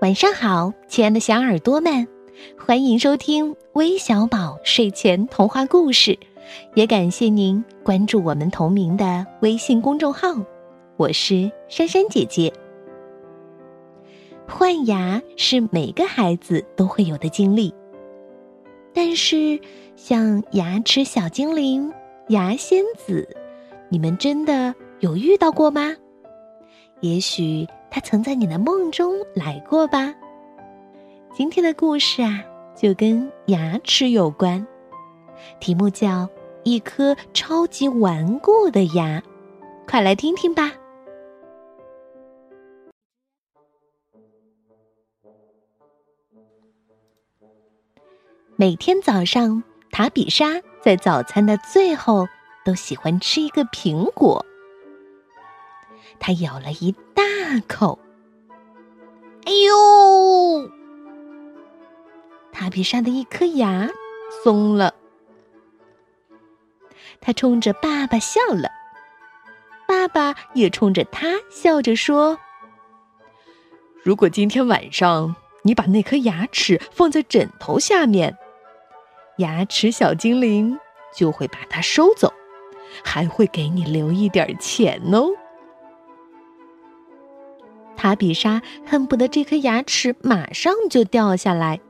[0.00, 2.08] 晚上好，亲爱的小耳朵们，
[2.58, 6.18] 欢迎收听微小宝睡前童话故事，
[6.74, 10.28] 也感谢您关注我们同名的微信公众号。
[10.96, 12.50] 我是珊珊姐姐。
[14.48, 17.70] 换牙是每个孩子都会有的经历，
[18.94, 19.60] 但是
[19.96, 21.92] 像牙齿小精灵、
[22.28, 23.28] 牙仙子，
[23.90, 25.94] 你们真的有遇到过吗？
[27.00, 27.66] 也许。
[27.90, 30.14] 他曾在你的梦中来过吧？
[31.34, 32.44] 今天的故事啊，
[32.76, 34.64] 就跟牙齿有关，
[35.58, 36.06] 题目叫
[36.62, 39.20] 《一颗超级顽固的牙》，
[39.88, 40.72] 快来听听吧。
[48.54, 52.28] 每天早上，塔比莎在早餐的最后
[52.64, 54.44] 都喜欢吃一个苹果。
[56.18, 56.94] 他咬了一
[57.66, 57.98] 口，
[59.44, 60.70] 哎呦！
[62.52, 63.88] 塔比莎的一颗牙
[64.44, 64.94] 松了。
[67.20, 68.70] 他冲着爸爸笑了，
[69.86, 72.38] 爸爸也冲着他笑着说
[74.02, 78.36] ：“如果今天晚上你把那颗牙齿放在枕头下面，
[79.38, 80.78] 牙齿小精灵
[81.14, 82.32] 就会把它收走，
[83.04, 85.28] 还会给你留一点钱哦。”
[88.00, 91.80] 塔比莎恨不得这颗牙齿马上就掉下来。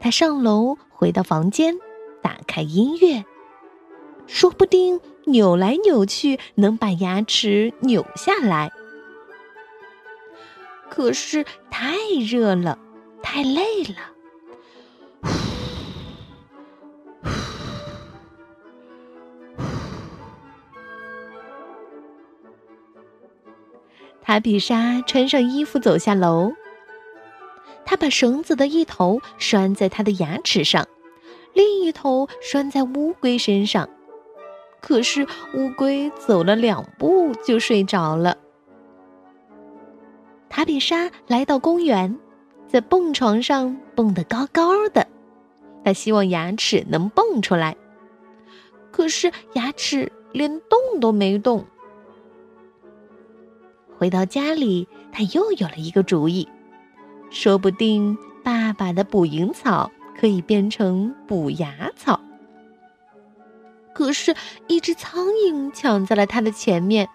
[0.00, 1.78] 他上楼回到房间，
[2.20, 3.24] 打开音乐，
[4.26, 8.72] 说不定扭来扭去能把牙齿扭下来。
[10.88, 11.94] 可是太
[12.28, 12.76] 热了，
[13.22, 14.09] 太累了。
[24.30, 26.52] 塔比莎穿上衣服走下楼。
[27.84, 30.86] 她把绳子的一头拴在她的牙齿上，
[31.52, 33.88] 另一头拴在乌龟身上。
[34.80, 38.36] 可是乌龟走了两步就睡着了。
[40.48, 42.16] 塔比莎来到公园，
[42.68, 45.08] 在蹦床上蹦得高高的。
[45.84, 47.76] 她希望牙齿能蹦出来，
[48.92, 51.66] 可是牙齿连动都没动。
[54.00, 56.48] 回到家里，他又有了一个主意，
[57.30, 62.18] 说不定爸爸的捕蝇草可以变成补牙草。
[63.92, 64.34] 可是，
[64.68, 67.10] 一只苍蝇抢在了他的前面。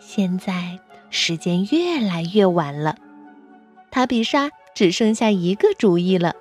[0.00, 2.96] 现在时间越来越晚了，
[3.92, 6.34] 塔比莎只剩下一个主意了。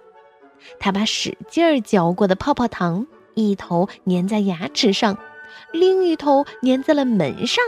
[0.80, 3.06] 他把使劲儿嚼过的泡泡糖
[3.36, 5.20] 一头粘在牙齿上，
[5.72, 7.64] 另一头粘在了门上。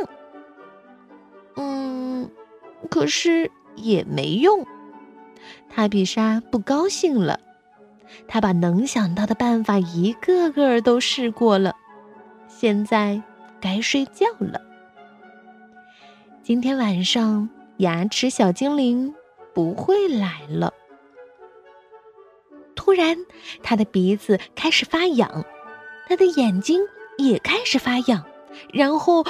[1.60, 2.32] 嗯
[2.90, 4.66] 可是也没用，
[5.70, 7.40] 塔比莎不高兴了。
[8.28, 11.76] 他把能想到的办法一个个都试过了，
[12.48, 13.22] 现在
[13.62, 14.60] 该睡觉了。
[16.42, 19.14] 今天晚上牙齿小精灵
[19.54, 20.74] 不会来了。
[22.76, 23.18] 突然，
[23.62, 25.46] 他的鼻子开始发痒，
[26.08, 26.82] 他的眼睛
[27.18, 28.26] 也开始发痒，
[28.74, 29.24] 然后，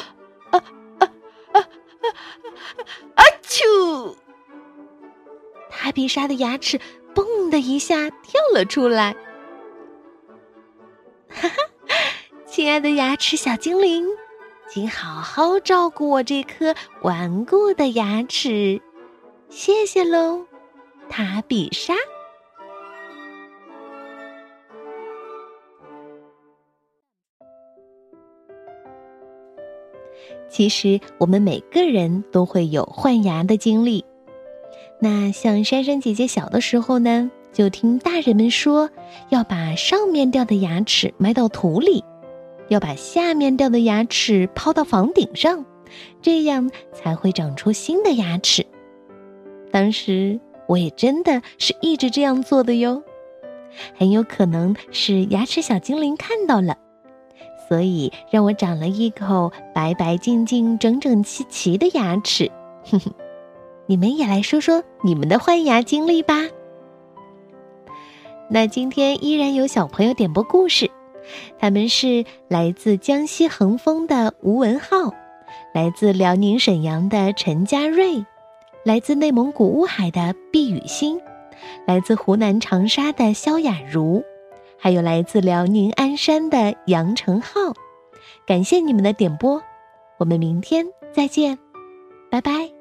[2.10, 2.82] 啊啊
[3.16, 3.24] 啊！
[3.44, 4.16] 啾！
[5.70, 6.80] 塔比莎的牙齿
[7.16, 9.16] “嘣”的一下跳了出来。
[11.30, 11.56] 哈哈，
[12.46, 14.08] 亲爱的牙齿小精灵，
[14.68, 18.82] 请好好照顾我这颗顽固的牙齿，
[19.50, 20.46] 谢谢喽，
[21.08, 21.94] 塔比莎。
[30.50, 34.04] 其实我们每个人都会有换牙的经历。
[35.00, 38.90] 那像珊珊姐姐小的时候呢，就听大人们说，
[39.30, 42.04] 要把上面掉的牙齿埋到土里，
[42.68, 45.66] 要把下面掉的牙齿抛到房顶上，
[46.22, 48.66] 这样才会长出新的牙齿。
[49.72, 53.04] 当时我也真的是一直这样做的哟。
[53.96, 56.76] 很有可能是牙齿小精灵看到了。
[57.70, 62.52] 所以让我长了一口白白净净、整整齐齐的牙齿。
[62.90, 63.14] 哼哼，
[63.86, 66.48] 你们也来说说你们的换牙经历吧。
[68.50, 70.90] 那今天依然有小朋友点播故事，
[71.60, 75.14] 他们是来自江西恒丰的吴文浩，
[75.72, 78.26] 来自辽宁沈阳的陈佳瑞，
[78.84, 81.22] 来自内蒙古乌海的毕雨欣，
[81.86, 84.24] 来自湖南长沙的肖雅茹。
[84.80, 87.74] 还有来自辽宁鞍山的杨成浩，
[88.48, 89.62] 感谢你们的点播，
[90.18, 91.60] 我们明天再见，
[92.32, 92.79] 拜拜。